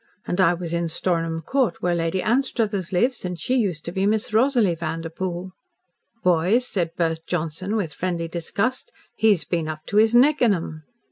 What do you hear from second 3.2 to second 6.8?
and she used to be Miss Rosalie Vanderpoel." "Boys,"